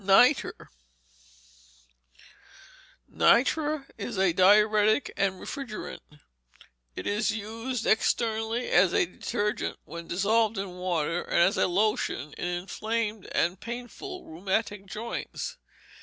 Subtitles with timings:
[0.03, 0.69] Nitre
[3.07, 5.99] Nitre is a diuretic and refrigerant.
[6.95, 12.31] It is used externally as a detergent when dissolved in water, and as a lotion
[12.31, 15.57] to inflamed and painful rheumatic joints.